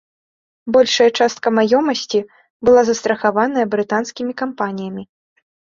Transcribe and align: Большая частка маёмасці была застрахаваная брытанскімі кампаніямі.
Большая 0.75 1.09
частка 1.19 1.47
маёмасці 1.57 2.19
была 2.71 2.81
застрахаваная 2.89 3.65
брытанскімі 3.77 4.33
кампаніямі. 4.45 5.03